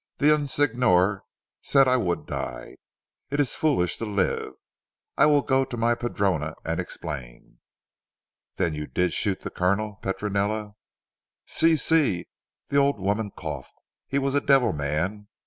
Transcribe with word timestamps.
The 0.17 0.25
young 0.25 0.47
Signor 0.47 1.25
said 1.61 1.87
I 1.87 1.95
would 1.97 2.25
die. 2.25 2.77
It 3.29 3.39
is 3.39 3.53
foolish 3.53 3.97
to 3.97 4.05
live. 4.05 4.53
I 5.15 5.27
will 5.27 5.43
go 5.43 5.63
to 5.63 5.77
my 5.77 5.93
Padrona 5.93 6.55
and 6.65 6.79
explain." 6.79 7.59
"Then 8.55 8.73
you 8.73 8.87
did 8.87 9.13
shoot 9.13 9.41
the 9.41 9.51
Colonel, 9.51 9.99
Petronella?" 10.01 10.73
"Si! 11.45 11.75
Si!" 11.75 12.25
the 12.69 12.77
old 12.77 12.99
woman 12.99 13.29
coughed, 13.29 13.79
"he 14.07 14.17
was 14.17 14.33
a 14.33 14.41
devil 14.41 14.73
man. 14.73 15.27